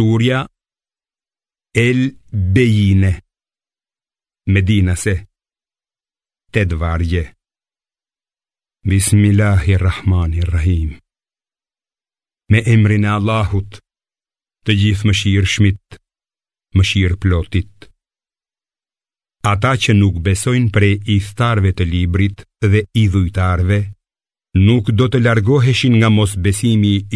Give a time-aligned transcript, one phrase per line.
[0.00, 0.38] Surja
[1.74, 2.18] El
[2.54, 3.12] Bejine
[4.48, 5.28] Medina se
[6.52, 7.34] Ted Varje
[8.82, 10.98] Bismillahirrahmanirrahim
[12.50, 13.72] Me emrin e Allahut
[14.64, 15.84] Të gjithë më shirë shmit
[16.78, 17.76] Më shirë plotit
[19.52, 22.38] Ata që nuk besojnë pre i thtarve të librit
[22.72, 23.80] dhe i dhujtarve
[24.64, 26.62] Nuk do të largoheshin nga mos besimi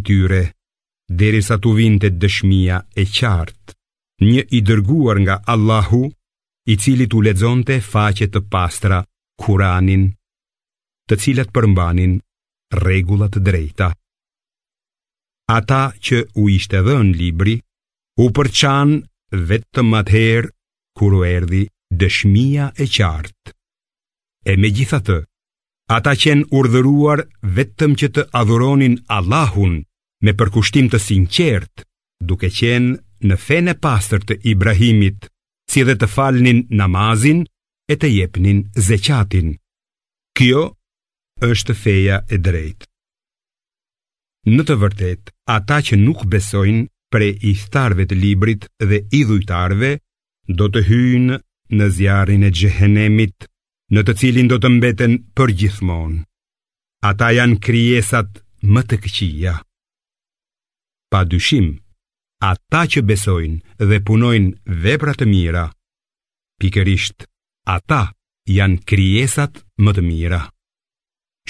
[0.00, 0.42] i tyre Nuk do të largoheshin nga mos besimi i tyre
[1.40, 3.72] sa tu vinte dëshmia e qartë,
[4.22, 6.04] një i dërguar nga Allahu,
[6.70, 9.02] i cili tu lexonte faqe të pastra
[9.42, 10.04] Kur'anin,
[11.08, 12.18] të cilat përmbanin
[12.70, 13.88] rregulla të drejta.
[15.56, 17.56] Ata që u ishte dhënë libri,
[18.22, 19.00] u përçan
[19.48, 20.52] vetëm atëherë
[20.98, 23.50] kur u erdhi dëshmia e qartë.
[24.50, 25.16] E me gjitha të,
[25.90, 27.24] ata qenë urdhëruar
[27.56, 29.80] vetëm që të adhuronin Allahun
[30.24, 31.84] me përkushtim të sinqert,
[32.30, 32.98] duke qenë
[33.30, 35.26] në fenë e pastër të Ibrahimit,
[35.70, 37.40] si dhe të falnin namazin
[37.88, 39.54] e të jepnin zeqatin.
[40.36, 40.66] Kjo
[41.52, 42.84] është feja e drejtë.
[44.50, 49.92] Në të vërtet, ata që nuk besojnë pre i thtarve të librit dhe i dhujtarve,
[50.58, 51.38] do të hynë
[51.80, 53.48] në zjarin e gjëhenemit,
[53.94, 56.22] në të cilin do të mbeten për gjithmonë.
[57.10, 58.40] Ata janë krijesat
[58.74, 59.56] më të këqia
[61.10, 61.68] pa dyshim,
[62.52, 65.64] ata që besojnë dhe punojnë vepra të mira,
[66.62, 67.26] pikërisht
[67.74, 68.00] ata
[68.58, 70.40] janë krijesat më të mira.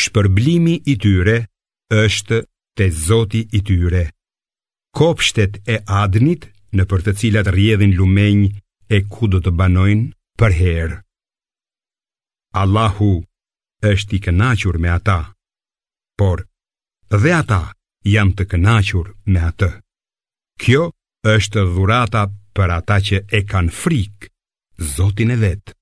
[0.00, 1.36] Shpërblimi i tyre
[2.04, 2.38] është
[2.76, 4.04] te Zoti i tyre.
[4.98, 8.42] Kopshtet e Adnit në për të cilat rjedhin lumenj
[8.96, 10.98] e ku do të banojnë për herë.
[12.62, 13.12] Allahu
[13.92, 15.18] është i kënachur me ata,
[16.18, 16.46] por
[17.12, 17.62] dhe ata
[18.12, 19.70] jam të kënachur me atë.
[20.62, 20.86] Kjo
[21.36, 22.22] është dhurata
[22.56, 24.32] për ata që e kanë frikë,
[24.96, 25.75] zotin e vetë.